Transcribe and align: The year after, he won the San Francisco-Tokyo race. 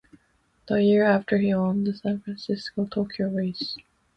The 0.67 0.81
year 0.83 1.03
after, 1.03 1.37
he 1.37 1.53
won 1.53 1.83
the 1.83 1.93
San 1.93 2.21
Francisco-Tokyo 2.21 3.29
race. 3.29 3.77